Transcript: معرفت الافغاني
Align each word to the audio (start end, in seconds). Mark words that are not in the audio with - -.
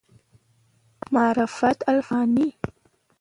معرفت 1.11 1.89
الافغاني 1.89 2.53